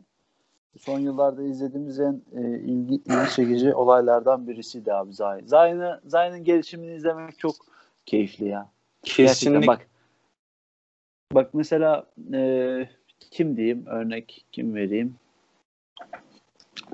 [0.80, 5.46] son yıllarda izlediğimiz en e, ilgi, ilgi çekici olaylardan birisiydi abi Zayn.
[5.46, 7.54] Zayn'ı, Zayn'ın gelişimini izlemek çok
[8.06, 8.68] keyifli ya.
[9.02, 9.66] Gerçekten Kesinlikle.
[9.66, 9.86] bak.
[11.32, 12.88] Bak mesela e,
[13.30, 15.16] kim diyeyim örnek kim vereyim?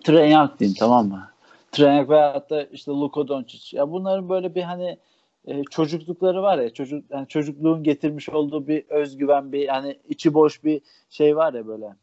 [0.04, 1.31] Trae Young diyeyim tamam mı?
[1.78, 3.76] Young veyahut da işte Luka Doncic.
[3.76, 4.98] Ya bunların böyle bir hani
[5.44, 10.64] e, çocuklukları var ya çocuk yani çocukluğun getirmiş olduğu bir özgüven bir yani içi boş
[10.64, 10.80] bir
[11.10, 11.94] şey var ya böyle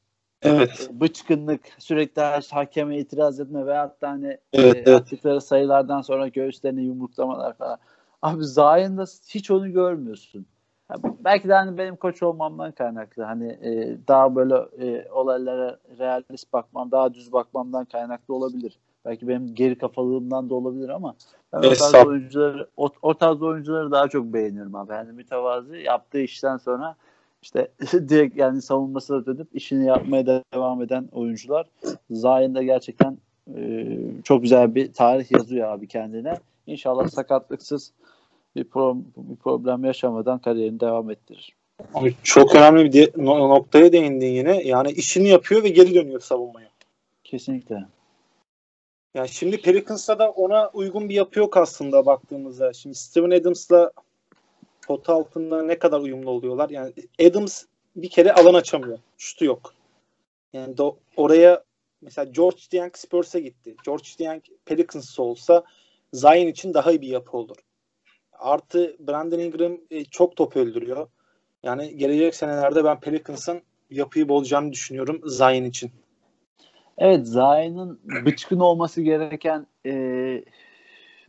[0.42, 0.90] Evet.
[0.92, 5.02] e, bıçkınlık sürekli her hakeme itiraz etme veyahut da hani Evet, e, evet.
[5.02, 7.78] attıkları sayılardan sonra göğüslerini yumruklamalar falan.
[8.22, 10.46] Abi Zayn'da hiç onu görmüyorsun.
[10.92, 13.24] Ya belki de hani benim koç olmamdan kaynaklı.
[13.24, 18.80] Hani e, daha böyle e, olaylara realist bakmam, daha düz bakmamdan kaynaklı olabilir.
[19.06, 21.16] Belki benim geri kafalığımdan da olabilir ama
[21.54, 24.94] ben o tarz oyuncuları o, o tarz oyuncuları daha çok beğeniyorum abi.
[24.94, 26.96] Yani mütevazi yaptığı işten sonra
[27.42, 31.66] işte direkt yani savunmasına dönüp işini yapmaya devam eden oyuncular.
[32.12, 33.18] Zayn da gerçekten
[33.56, 33.88] e,
[34.24, 36.34] çok güzel bir tarih yazıyor abi kendine.
[36.68, 37.92] İnşallah sakatlıksız
[38.56, 41.56] bir, pro- bir problem yaşamadan kariyerini devam ettirir.
[41.94, 44.64] Abi çok önemli bir de- no- noktaya değindin yine.
[44.64, 46.70] Yani işini yapıyor ve geri dönüyor savunmaya.
[47.24, 47.86] Kesinlikle.
[49.14, 52.74] Yani şimdi Pelicans'ta da ona uygun bir yapı yok aslında baktığımızda.
[52.74, 53.92] Şimdi Steven Adams'la
[54.88, 56.70] pota altında ne kadar uyumlu oluyorlar.
[56.70, 57.64] Yani Adams
[57.96, 59.00] bir kere alan açamıyor.
[59.18, 59.74] Şutu yok.
[60.54, 60.84] Yani de
[61.16, 61.64] oraya
[62.02, 63.76] mesela George Dieng Spurs'a gitti.
[63.86, 65.64] George Dieng Pelicans olsa
[66.14, 67.58] Zion için daha iyi bir yapı olur.
[68.34, 71.08] Artı Brandon Ingram e, çok top öldürüyor.
[71.64, 75.92] Yani gelecek senelerde ben Pelicans'ın yapıyı bozacağını düşünüyorum Zion için.
[77.00, 80.44] Evet Zayn'ın bıçkın olması gereken e,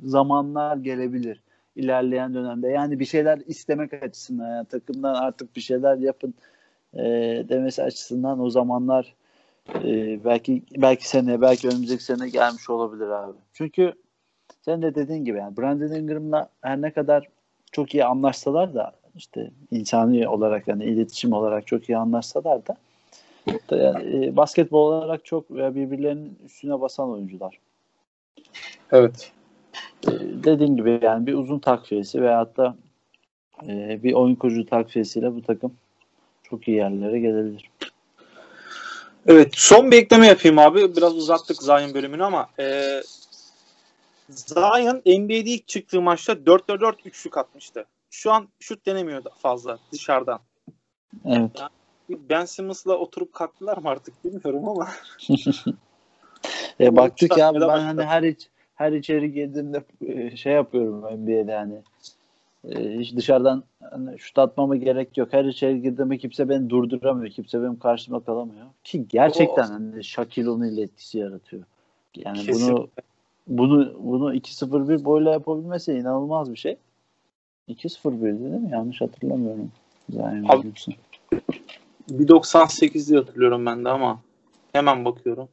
[0.01, 1.43] zamanlar gelebilir
[1.77, 2.69] ilerleyen dönemde.
[2.69, 6.35] Yani bir şeyler istemek açısından yani takımdan artık bir şeyler yapın
[6.95, 7.03] e,
[7.49, 9.15] demesi açısından o zamanlar
[9.75, 13.37] e, belki belki sene belki önümüzdeki sene gelmiş olabilir abi.
[13.53, 13.93] Çünkü
[14.63, 17.29] sen de dediğin gibi yani Brandon Ingram'la her ne kadar
[17.73, 22.77] çok iyi anlaşsalar da işte insani olarak yani iletişim olarak çok iyi anlaşsalar da,
[23.71, 27.59] yani, e, basketbol olarak çok veya birbirlerinin üstüne basan oyuncular.
[28.93, 29.33] Evet.
[30.07, 32.77] E, dediğim gibi yani bir uzun takviyesi veyahut da
[33.67, 35.75] e, bir oyun kurucu takviyesiyle bu takım
[36.43, 37.71] çok iyi yerlere gelebilir.
[39.27, 40.97] Evet son bir ekleme yapayım abi.
[40.97, 43.01] Biraz uzattık Zion bölümünü ama e,
[44.29, 47.85] Zion NBA'de ilk çıktığı maçta 4'te 4 üçlük atmıştı.
[48.11, 50.41] Şu an şut denemiyor fazla dışarıdan.
[51.25, 51.51] Evet.
[52.31, 54.89] Ben Simmons'la oturup kalktılar mı artık bilmiyorum ama.
[56.81, 61.83] E, baktık ya ben hani her iç, her içeri girdiğimde e, şey yapıyorum NBA'de hani
[62.69, 65.33] e, hiç dışarıdan hani şut atmama gerek yok.
[65.33, 67.33] Her içeri girdiğimde kimse beni durduramıyor.
[67.33, 68.67] Kimse benim karşıma kalamıyor.
[68.85, 71.63] Ki gerçekten O- hani Shaquille O'Neal etkisi yaratıyor.
[72.17, 73.03] Yani bunu Kesinlikle.
[73.47, 76.77] bunu bunu 2-0-1 boyla yapabilmesi inanılmaz bir şey.
[77.69, 78.69] 2-0-1 değil mi?
[78.73, 79.73] Yanlış hatırlamıyorum.
[80.11, 80.73] Zion Abi-.
[82.11, 84.21] 1.98 diye hatırlıyorum ben de ama
[84.73, 85.49] hemen bakıyorum.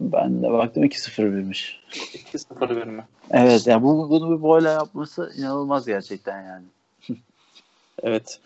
[0.00, 1.80] Ben de baktım 2-0-1'miş.
[1.90, 3.04] 2-0 verimi.
[3.30, 6.64] Evet yani bu, bunu bir boyla yapması inanılmaz gerçekten yani.
[8.02, 8.40] Evet.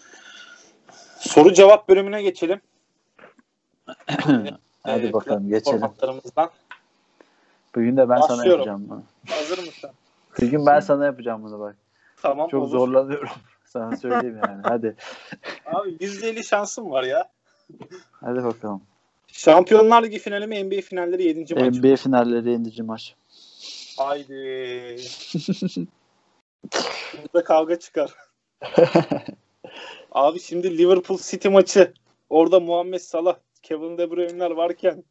[1.18, 2.60] Soru cevap bölümüne geçelim.
[4.82, 5.78] Hadi Ee, bakalım geçelim.
[5.80, 6.50] Formatlarımızdan.
[7.74, 8.50] Bugün de ben sana Başlıyorum.
[8.50, 9.02] yapacağım bunu.
[9.28, 9.90] Hazır mısın?
[10.40, 11.76] Bugün ben sana yapacağım bunu bak.
[12.22, 12.48] Tamam.
[12.48, 12.70] Çok olur.
[12.70, 13.28] zorlanıyorum.
[13.64, 14.60] Sana söyleyeyim yani.
[14.62, 14.96] Hadi.
[15.66, 17.28] Abi %50 şansım var ya.
[18.12, 18.82] Hadi bakalım.
[19.32, 21.54] Şampiyonlar Ligi finali mi NBA finalleri 7.
[21.54, 21.74] maç?
[21.74, 21.80] mı?
[21.80, 23.14] NBA finalleri yenici maç.
[23.98, 24.32] Haydi.
[27.22, 28.14] Burada kavga çıkar.
[30.12, 31.94] Abi şimdi Liverpool City maçı.
[32.30, 35.04] Orada Muhammed Salah, Kevin De Bruyne'ler varken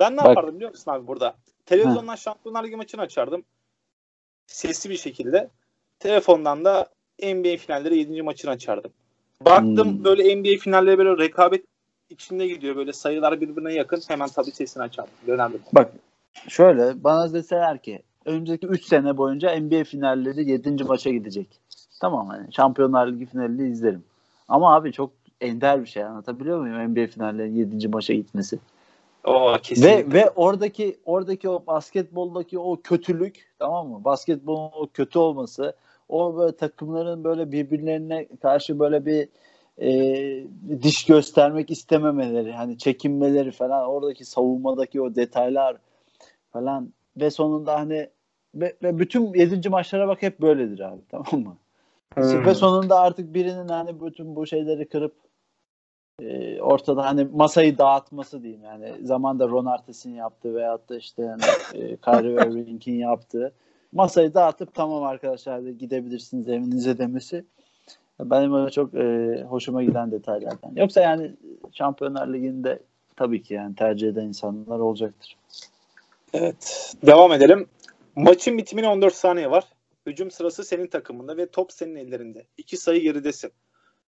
[0.00, 0.26] ben ne Bak.
[0.26, 1.36] yapardım biliyor musun abi burada?
[1.66, 3.44] Televizyondan Şampiyonlar Ligi maçını açardım.
[4.46, 5.50] Sesli bir şekilde.
[5.98, 6.88] Telefondan da
[7.22, 8.22] NBA finalleri 7.
[8.22, 8.92] maçını açardım.
[9.44, 10.04] Baktım Hmm.
[10.04, 11.64] böyle NBA finalleri böyle rekabet
[12.10, 12.76] içinde gidiyor.
[12.76, 14.00] Böyle sayılar birbirine yakın.
[14.08, 15.12] Hemen tabii sesini açardım.
[15.26, 15.60] Dönerdim.
[15.72, 15.92] Bak
[16.48, 20.84] şöyle bana deseler ki önümüzdeki 3 sene boyunca NBA finalleri 7.
[20.84, 21.48] maça gidecek.
[22.00, 24.04] Tamam hani Şampiyonlar Ligi finalini izlerim.
[24.48, 27.88] Ama abi çok ender bir şey anlatabiliyor muyum NBA finallerinin 7.
[27.88, 28.58] maça gitmesi.
[29.24, 30.12] Oo, kesinlikle.
[30.12, 34.04] Ve ve oradaki oradaki o basketboldaki o kötülük tamam mı?
[34.04, 35.76] Basketbolun o kötü olması,
[36.08, 39.28] o böyle takımların böyle birbirlerine karşı böyle bir
[39.78, 45.76] e, diş göstermek istememeleri, hani çekinmeleri falan, oradaki savunmadaki o detaylar
[46.52, 48.08] falan ve sonunda hani
[48.54, 49.68] ve, ve bütün 7.
[49.68, 51.56] maçlara bak hep böyledir abi tamam mı?
[52.14, 52.46] Hmm.
[52.46, 55.14] Ve sonunda artık birinin hani bütün bu şeyleri kırıp
[56.22, 61.42] e, ortada hani masayı dağıtması diyeyim yani zamanda Ron Artest'in yaptığı veyahut da işte yani,
[61.74, 63.52] e, Kyrie Irving'in yaptığı
[63.92, 67.44] masayı dağıtıp tamam arkadaşlar de gidebilirsiniz evinize demesi
[68.20, 70.72] benim öyle çok e, hoşuma giden detaylardan.
[70.76, 71.32] Yoksa yani
[71.72, 72.82] Şampiyonlar Ligi'nde
[73.16, 75.36] tabii ki yani tercih eden insanlar olacaktır.
[76.32, 76.94] Evet.
[77.06, 77.66] Devam edelim.
[78.16, 79.64] Maçın bitimine 14 saniye var.
[80.06, 82.46] Hücum sırası senin takımında ve top senin ellerinde.
[82.56, 83.52] İki sayı geridesin.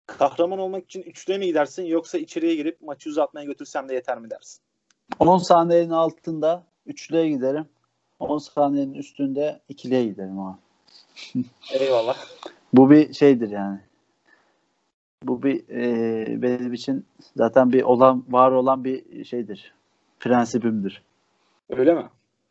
[0.06, 4.30] Kahraman olmak için üçlüye mi gidersin yoksa içeriye girip maçı uzatmaya götürsem de yeter mi
[4.30, 4.62] dersin?
[5.18, 7.68] 10 saniyenin altında üçlüye giderim.
[8.20, 10.57] 10 saniyenin üstünde ikiliye giderim abi.
[11.72, 12.16] Eyvallah.
[12.72, 13.81] Bu bir şeydir yani.
[15.22, 19.74] Bu bir e, benim için zaten bir olan var olan bir şeydir.
[20.20, 21.02] Prensibimdir.
[21.70, 22.09] Öyle mi?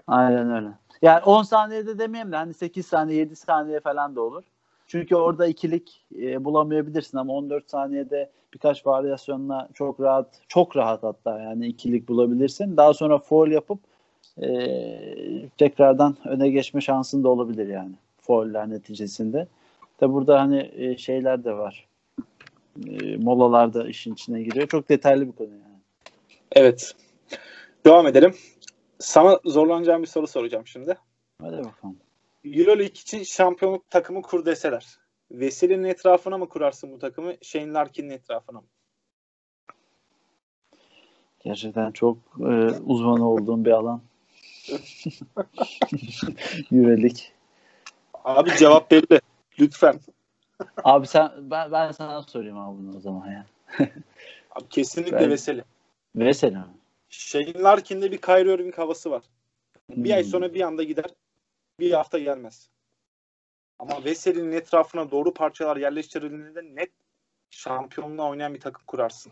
[0.07, 0.67] Aynen öyle.
[1.01, 4.43] Yani 10 saniyede demeyeyim de hani 8 saniye 7 saniye falan da olur.
[4.87, 11.39] Çünkü orada ikilik e, bulamayabilirsin ama 14 saniyede birkaç varyasyonla çok rahat çok rahat hatta
[11.39, 12.77] yani ikilik bulabilirsin.
[12.77, 13.79] Daha sonra foul yapıp
[14.41, 17.91] e, tekrardan öne geçme şansın da olabilir yani.
[18.21, 19.47] Fauller neticesinde.
[19.97, 21.87] Tabi burada hani e, şeyler de var.
[22.87, 24.67] E, molalar da işin içine giriyor.
[24.67, 25.79] Çok detaylı bir konu yani.
[26.51, 26.95] Evet.
[27.85, 28.35] Devam edelim.
[28.99, 30.97] Sana zorlanacağım bir soru soracağım şimdi.
[31.41, 31.97] Hadi bakalım.
[32.45, 34.85] Euroleague için şampiyonluk takımı kur deseler.
[35.31, 37.33] Veseli'nin etrafına mı kurarsın bu takımı?
[37.41, 38.67] Shane Larkin'in etrafına mı?
[41.43, 42.53] Gerçekten çok e,
[42.85, 44.01] uzman olduğum bir alan.
[46.71, 47.31] Yürelik.
[48.13, 49.21] Abi cevap belli.
[49.59, 49.99] Lütfen.
[50.83, 53.45] Abi sen ben, ben sana sorayım abi bunu o zaman ya.
[54.51, 55.63] Abi kesinlikle Ben- Veseli.
[56.13, 56.67] Mesela.
[57.09, 59.23] Shane Larkin'de bir Kyrie Irving havası var.
[59.89, 60.29] Bir ay Hmm.
[60.29, 61.05] sonra bir anda gider.
[61.79, 62.69] Bir hafta gelmez.
[63.79, 66.91] Ama Veseli'nin etrafına doğru parçalar yerleştirildiğinde net
[67.49, 69.31] şampiyonluğa oynayan bir takım kurarsın.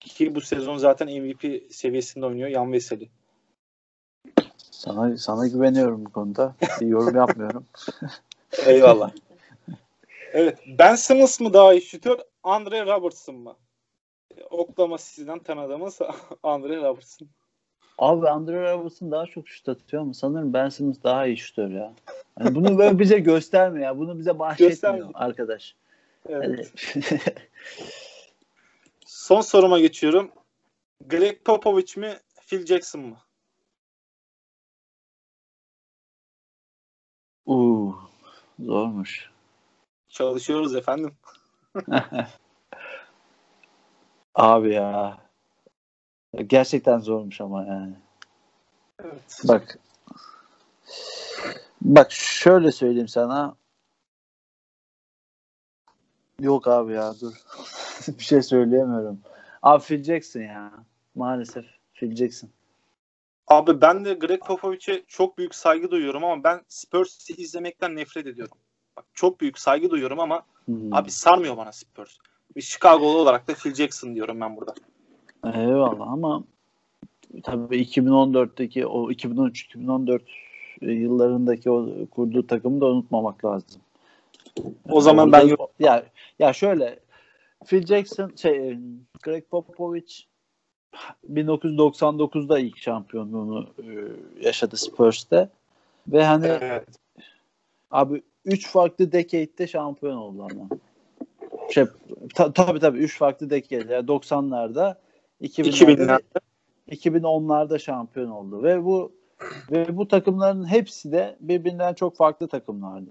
[0.00, 3.08] Ki bu sezon zaten MVP seviyesinde oynuyor Yan Veseli.
[4.78, 6.54] Sana sana güveniyorum bu konuda.
[6.80, 7.64] Bir yorum yapmıyorum.
[8.66, 9.10] Eyvallah.
[10.32, 10.58] Evet.
[10.78, 12.18] Ben Simmons mı daha iyi şutör?
[12.42, 13.56] Andre Robertson mı?
[14.50, 15.98] Oklahoma City'den tanıdığımız
[16.42, 17.28] Andre Robertson.
[17.98, 21.92] Abi Andre Robertson daha çok şut atıyor ama sanırım Ben Simmons daha iyi şutör ya.
[22.40, 23.98] Yani bunu böyle bize göstermiyor ya.
[23.98, 25.10] Bunu bize bahşetmiyor Göstermiyor.
[25.14, 25.74] arkadaş.
[26.28, 26.72] Evet.
[26.94, 27.20] Yani,
[29.06, 30.30] Son soruma geçiyorum.
[31.06, 32.18] Greg Popovich mi?
[32.46, 33.16] Phil Jackson mı?
[37.48, 37.98] Uuu
[38.60, 39.30] zormuş.
[40.08, 41.14] Çalışıyoruz efendim.
[44.34, 45.18] Abi ya.
[46.46, 47.94] Gerçekten zormuş ama yani.
[49.04, 49.42] Evet.
[49.44, 49.78] Bak.
[51.82, 53.56] Bak şöyle söyleyeyim sana.
[56.40, 57.34] Yok abi ya dur.
[58.08, 59.20] bir şey söyleyemiyorum.
[59.62, 60.72] Abi Phil Jackson ya.
[61.14, 62.50] Maalesef Phil Jackson.
[63.50, 68.56] Abi ben de Greg Popovich'e çok büyük saygı duyuyorum ama ben Spurs'ı izlemekten nefret ediyorum.
[68.96, 70.94] Bak, çok büyük saygı duyuyorum ama Hmm.
[70.94, 72.16] abi sarmıyor bana Spurs.
[72.56, 74.74] Bir Chicago'lu olarak da Phil Jackson diyorum ben burada.
[75.44, 76.44] Eyvallah ama
[77.42, 80.20] tabii 2014'teki o 2013-2014
[80.80, 83.80] yıllarındaki o kurduğu takımı da unutmamak lazım.
[84.90, 86.04] O zaman Orada- ben ya
[86.38, 86.98] ya şöyle
[87.66, 88.78] Phil Jackson şey
[89.22, 90.14] Greg Popovich
[91.32, 93.86] 1999'da ilk şampiyonluğunu e,
[94.46, 95.48] yaşadı Spurs'te
[96.08, 96.88] ve hani Evet.
[97.90, 100.68] abi 3 farklı decade'de şampiyon oldu ama.
[101.70, 101.84] Şey
[102.34, 104.94] ta, tabii tabii 3 farklı decade yani 90'larda
[105.42, 106.20] 2000'lerde 2000'lerde
[106.90, 109.12] 2010'larda şampiyon oldu ve bu
[109.70, 113.10] ve bu takımların hepsi de birbirinden çok farklı takımlardı.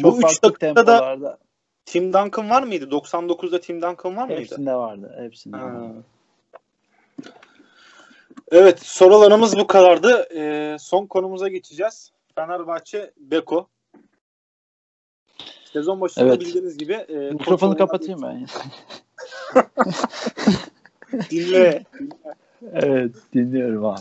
[0.00, 1.38] Çok Bu üç farklı da tempolarda
[1.86, 2.84] Tim Duncan var mıydı?
[2.84, 4.40] 99'da Tim Duncan var mıydı?
[4.40, 5.14] hepsinde vardı.
[5.18, 5.64] Hepsinde Ha.
[5.64, 6.04] vardı.
[8.50, 10.28] Evet sorularımız bu kadardı.
[10.34, 12.12] Ee, son konumuza geçeceğiz.
[12.34, 13.68] Fenerbahçe Beko.
[15.72, 16.40] Sezon başında Evet.
[16.40, 18.46] bildiğiniz gibi e, Mikrofonu kapatayım ben.
[21.30, 21.84] Dinle.
[22.72, 24.00] evet dinliyorum abi.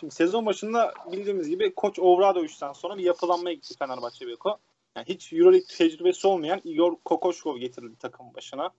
[0.00, 4.58] Şimdi sezon başında bildiğimiz gibi Koç Obradoviç'ten sonra bir yapılanmaya gitti Fenerbahçe Beko.
[4.96, 8.70] Yani hiç Euroleague tecrübesi olmayan Igor Kokoşkov getirildi takımın başına.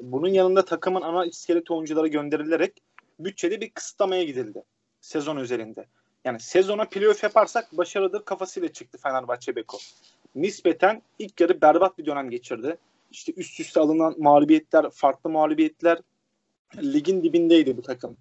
[0.00, 2.72] Bunun yanında takımın ana iskelet oyuncuları gönderilerek
[3.18, 4.62] bütçede bir kısıtlamaya gidildi
[5.00, 5.86] sezon üzerinde.
[6.24, 9.78] Yani sezona playoff yaparsak başarıdır kafasıyla çıktı Fenerbahçe Beko.
[10.34, 12.76] Nispeten ilk yarı berbat bir dönem geçirdi.
[13.10, 15.98] İşte üst üste alınan mağlubiyetler, farklı mağlubiyetler
[16.76, 18.16] ligin dibindeydi bu takım.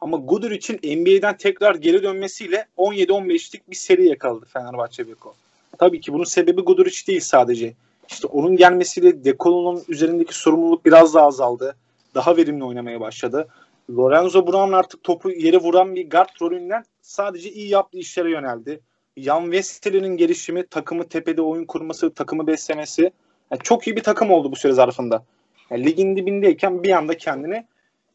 [0.00, 5.34] Ama Guduric'in NBA'den tekrar geri dönmesiyle 17-15'lik bir seri yakaladı Fenerbahçe Beko.
[5.78, 7.74] Tabii ki bunun sebebi Guduric değil sadece.
[8.08, 11.76] İşte onun gelmesiyle Dekolo'nun üzerindeki sorumluluk biraz daha azaldı.
[12.14, 13.48] Daha verimli oynamaya başladı.
[13.90, 18.80] Lorenzo Brown artık topu yere vuran bir guard rolünden sadece iyi yaptığı işlere yöneldi.
[19.16, 23.12] Jan Vestel'in gelişimi, takımı tepede oyun kurması, takımı beslemesi.
[23.50, 25.24] Yani çok iyi bir takım oldu bu süre zarfında.
[25.70, 27.66] Yani ligin dibindeyken bir anda kendini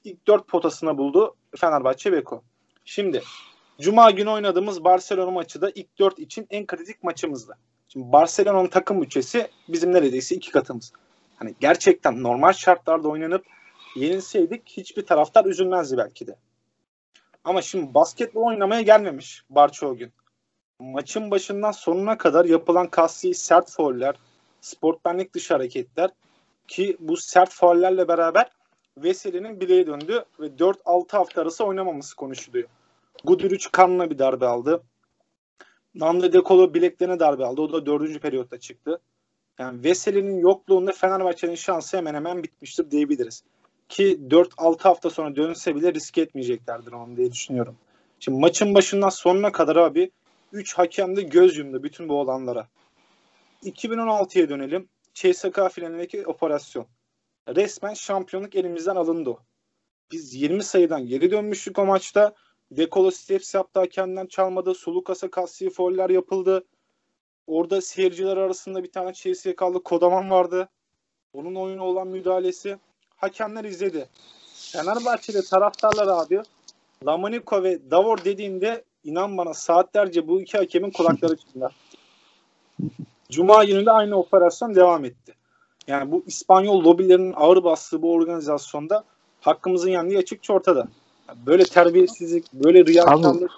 [0.03, 2.43] ilk dört potasına buldu Fenerbahçe Beko.
[2.85, 3.21] Şimdi
[3.81, 7.57] Cuma günü oynadığımız Barcelona maçı da ilk dört için en kritik maçımızdı.
[7.87, 10.91] Şimdi Barcelona'nın takım bütçesi bizim neredeyse iki katımız.
[11.35, 13.45] Hani gerçekten normal şartlarda oynanıp
[13.95, 16.35] yenilseydik hiçbir taraftar üzülmezdi belki de.
[17.43, 20.11] Ama şimdi basketbol oynamaya gelmemiş Barça o gün.
[20.79, 24.15] Maçın başından sonuna kadar yapılan kasti sert fauller,
[24.61, 26.09] sportmenlik dışı hareketler
[26.67, 28.51] ki bu sert faullerle beraber
[28.97, 32.67] Veseli'nin bileğe döndü ve 4-6 hafta arası oynamaması konuşuluyor.
[33.23, 34.83] Guduric kanına bir darbe aldı.
[35.95, 37.61] Nando De Colo bileklerine darbe aldı.
[37.61, 38.99] O da dördüncü periyotta çıktı.
[39.59, 43.43] Yani Veseli'nin yokluğunda Fenerbahçe'nin şansı hemen hemen bitmiştir diyebiliriz.
[43.91, 47.75] Ki 4-6 hafta sonra dönse bile risk etmeyeceklerdir onu diye düşünüyorum.
[48.19, 50.11] Şimdi maçın başından sonuna kadar abi
[50.51, 52.67] 3 hakem de göz yumdu bütün bu olanlara.
[53.63, 54.89] 2016'ya dönelim.
[55.13, 56.85] CSK finalindeki operasyon.
[57.47, 59.37] Resmen şampiyonluk elimizden alındı.
[60.11, 62.35] Biz 20 sayıdan geri dönmüştük o maçta.
[62.71, 64.73] Dekolo steps yaptı hakemden çalmadı.
[64.73, 66.65] Sulukas'a kasti foller yapıldı.
[67.47, 70.69] Orada seyirciler arasında bir tane CSK'lı Kodaman vardı.
[71.33, 72.77] Onun oyuna olan müdahalesi.
[73.21, 74.05] Hakemler izledi.
[74.55, 76.41] Fenerbahçe'de taraftarlar abi
[77.05, 81.75] Lamaniko ve Davor dediğinde inan bana saatlerce bu iki hakemin kulakları çınlar.
[83.29, 85.33] Cuma günü de aynı operasyon devam etti.
[85.87, 89.03] Yani bu İspanyol lobilerinin ağır bastığı bu organizasyonda
[89.41, 90.87] hakkımızın yendiği açıkça ortada.
[91.27, 93.51] Yani böyle terbiyesizlik, böyle riyakarlık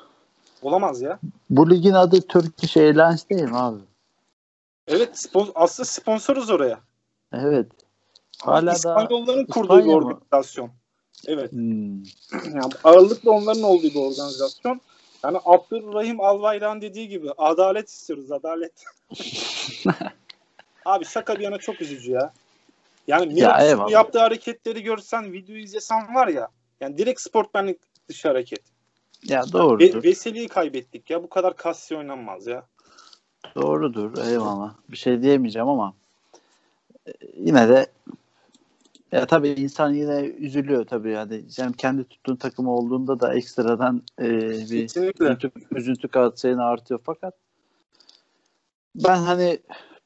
[0.62, 1.20] olamaz ya.
[1.50, 3.80] Bu ligin adı Turkish Airlines değil mi abi?
[4.88, 6.80] Evet spon- aslında sponsoruz oraya.
[7.34, 7.68] Evet.
[8.42, 10.72] Hala da İspanyolların kurduğu İspanya bir organizasyon.
[11.28, 11.52] Evet.
[11.52, 12.04] Hmm.
[12.34, 14.82] Yani ağırlıklı onların olduğu bir organizasyon.
[15.24, 18.84] Yani Abdurrahim Albayrak'ın dediği gibi adalet istiyoruz adalet.
[20.86, 22.34] Abi şaka bir yana çok üzücü ya.
[23.08, 26.48] Yani Ya, yaptığı hareketleri görsen, videoyu izlesen var ya.
[26.82, 27.80] Yani direkt sportmenlik
[28.10, 28.62] dışı hareket.
[29.24, 30.04] Ya Ve, doğrudur.
[30.04, 31.24] Veseli'yi kaybettik ya.
[31.24, 32.64] Bu kadar kasya oynanmaz ya.
[33.56, 34.18] Doğrudur.
[34.28, 34.74] Eyvallah.
[34.90, 35.94] Bir şey diyemeyeceğim ama
[37.08, 37.88] e, yine de
[39.14, 41.46] ya tabii insan yine üzülüyor tabii yani.
[41.58, 45.26] yani kendi tuttuğun takım olduğunda da ekstradan e, bir Kesinlikle.
[45.26, 47.34] üzüntü, üzüntü katsayını artıyor fakat
[48.96, 49.60] ben hani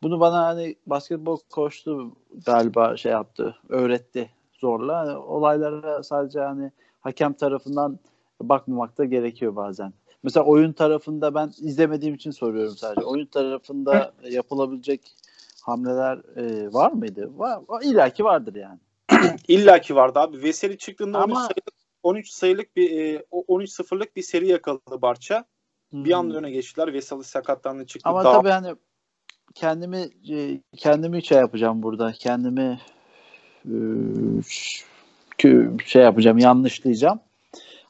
[0.04, 2.12] bunu bana hani basketbol koçtu
[2.46, 5.00] galiba şey yaptı, öğretti zorla.
[5.00, 8.00] Hani olaylara sadece hani hakem tarafından
[8.42, 9.94] bakmamak da gerekiyor bazen.
[10.24, 13.06] Mesela oyun tarafında ben izlemediğim için soruyorum sadece.
[13.06, 15.16] Oyun tarafında yapılabilecek
[15.64, 17.32] hamleler e, var mıydı?
[17.38, 18.80] Var, İlla ki vardır yani.
[19.48, 20.44] İlla ki vardı abi.
[20.44, 25.02] Veseli çıktığında Ama- 13 sayılık, 13 sayılık bir e, o 13 sıfırlık bir seri yakaladı
[25.02, 25.46] Barça.
[25.94, 26.94] Bir anda öne geçtiler.
[26.94, 28.10] Veseli sakatlandı çıktı.
[28.10, 28.76] Ama Daha- tabii hani
[29.56, 32.12] kendimi e, kendimi şey yapacağım burada.
[32.12, 32.80] Kendimi
[33.66, 33.74] e,
[35.86, 37.20] şey yapacağım, yanlışlayacağım.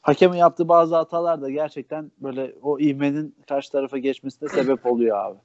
[0.02, 5.38] Hakemin yaptığı bazı hatalar da gerçekten böyle o ivmenin karşı tarafa geçmesine sebep oluyor abi.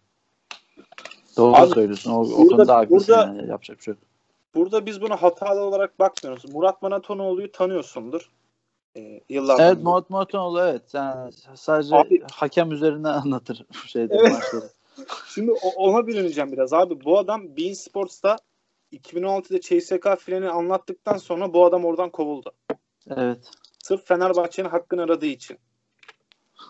[1.38, 2.12] Doğru Abi, söylüyorsun.
[2.12, 3.16] O, o burada- konuda haklısın.
[3.16, 3.50] burada- yani.
[3.50, 4.04] Yapacak bir şey yok.
[4.56, 6.54] Burada biz bunu hatalı olarak bakmıyoruz.
[6.54, 8.32] Murat Manatonoğlu'yu tanıyorsundur.
[8.98, 9.64] Ee, yıllardır.
[9.64, 10.94] Evet Murat Muratoğlu evet.
[10.94, 14.32] Yani sadece Abi- hakem üzerine anlatır şeyde Evet.
[14.32, 14.70] maçları.
[15.28, 17.06] Şimdi ona bürüneceğim biraz abi.
[17.06, 18.38] Bu adam Bein Sports'ta
[18.94, 22.52] 2016'da CSK freni anlattıktan sonra bu adam oradan kovuldu.
[23.10, 23.40] Evet.
[23.84, 25.58] Sırf Fenerbahçe'nin hakkını aradığı için.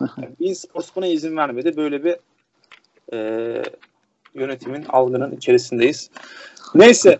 [0.00, 1.76] Yani Bein Sports buna izin vermedi.
[1.76, 2.16] Böyle bir
[3.12, 3.62] e,
[4.34, 6.10] yönetimin algının içerisindeyiz.
[6.74, 7.18] Neyse.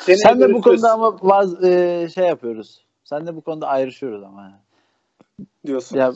[0.00, 2.84] Seneye Sen de bu konuda ama vaz, e, şey yapıyoruz.
[3.04, 4.42] Sen de bu konuda ayrışıyoruz ama.
[4.42, 5.46] yani.
[5.66, 5.96] diyorsun.
[5.98, 6.12] Ya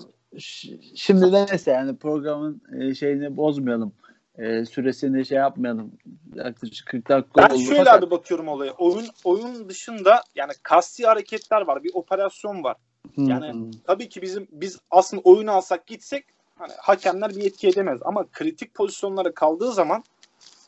[0.94, 3.92] şimdi de neyse yani programın e, şeyini bozmayalım.
[4.38, 5.92] E, süresini şey yapmayalım.
[6.34, 7.62] Yaklaşık 40 dakika Ben oldu.
[7.62, 8.72] şöyle fakat- bakıyorum olaya.
[8.72, 11.84] Oyun oyun dışında yani kasti hareketler var.
[11.84, 12.76] Bir operasyon var.
[13.16, 13.70] Yani- hı.
[13.86, 16.24] Tabii ki bizim biz aslında oyunu alsak gitsek
[16.58, 20.04] hani hakemler bir etki edemez ama kritik pozisyonlara kaldığı zaman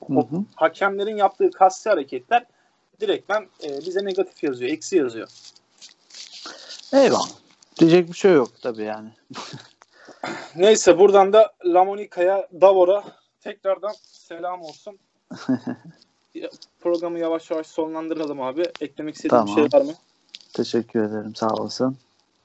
[0.07, 0.37] Hı o hı.
[0.55, 2.47] hakemlerin yaptığı kasti hareketler
[3.01, 5.29] direktmen e, bize negatif yazıyor, eksi yazıyor.
[6.93, 7.29] Eyvallah.
[7.79, 9.09] Diyecek bir şey yok tabii yani.
[10.57, 13.05] Neyse buradan da Lamonica'ya, Davor'a
[13.41, 14.99] tekrardan selam olsun.
[16.81, 18.63] Programı yavaş yavaş sonlandıralım abi.
[18.81, 19.71] Eklemek istediğin bir Tamam.
[19.71, 19.95] şey var mı?
[20.53, 21.35] Teşekkür ederim.
[21.35, 21.97] Sağ olasın.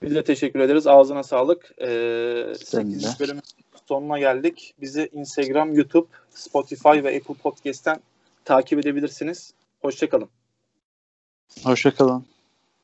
[0.01, 0.87] Biz de teşekkür ederiz.
[0.87, 1.71] Ağzına sağlık.
[1.81, 3.03] Ee, Senin 8.
[3.03, 3.19] de.
[3.19, 3.43] bölümün
[3.85, 4.73] sonuna geldik.
[4.81, 7.99] Bizi Instagram, YouTube, Spotify ve Apple Podcast'ten
[8.45, 9.53] takip edebilirsiniz.
[9.81, 10.29] Hoşçakalın.
[11.63, 12.25] Hoşçakalın.